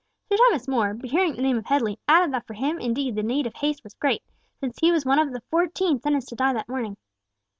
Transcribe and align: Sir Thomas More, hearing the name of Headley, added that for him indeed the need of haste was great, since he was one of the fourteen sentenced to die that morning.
Sir 0.31 0.35
Thomas 0.37 0.67
More, 0.67 0.97
hearing 1.03 1.35
the 1.35 1.43
name 1.43 1.59
of 1.59 1.67
Headley, 1.67 1.99
added 2.07 2.33
that 2.33 2.47
for 2.47 2.55
him 2.55 2.79
indeed 2.79 3.13
the 3.13 3.21
need 3.21 3.45
of 3.45 3.53
haste 3.53 3.83
was 3.83 3.93
great, 3.93 4.23
since 4.59 4.79
he 4.81 4.91
was 4.91 5.05
one 5.05 5.19
of 5.19 5.31
the 5.31 5.41
fourteen 5.51 5.99
sentenced 5.99 6.29
to 6.29 6.35
die 6.35 6.53
that 6.53 6.67
morning. 6.67 6.97